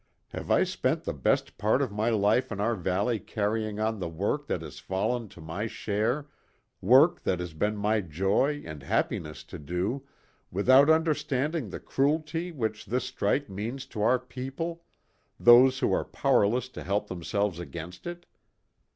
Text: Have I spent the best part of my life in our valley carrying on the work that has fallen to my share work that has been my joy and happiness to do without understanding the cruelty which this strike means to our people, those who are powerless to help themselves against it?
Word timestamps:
Have 0.29 0.49
I 0.49 0.63
spent 0.63 1.03
the 1.03 1.13
best 1.13 1.59
part 1.59 1.79
of 1.79 1.91
my 1.91 2.09
life 2.09 2.51
in 2.51 2.59
our 2.59 2.73
valley 2.73 3.19
carrying 3.19 3.79
on 3.79 3.99
the 3.99 4.09
work 4.09 4.47
that 4.47 4.63
has 4.63 4.79
fallen 4.79 5.29
to 5.29 5.39
my 5.41 5.67
share 5.67 6.27
work 6.81 7.21
that 7.21 7.39
has 7.39 7.53
been 7.53 7.77
my 7.77 8.01
joy 8.01 8.63
and 8.65 8.81
happiness 8.81 9.43
to 9.43 9.59
do 9.59 10.01
without 10.49 10.89
understanding 10.89 11.69
the 11.69 11.79
cruelty 11.79 12.51
which 12.51 12.87
this 12.87 13.03
strike 13.03 13.47
means 13.47 13.85
to 13.85 14.01
our 14.01 14.17
people, 14.17 14.83
those 15.39 15.77
who 15.77 15.93
are 15.93 16.05
powerless 16.05 16.67
to 16.69 16.83
help 16.83 17.05
themselves 17.07 17.59
against 17.59 18.07
it? 18.07 18.25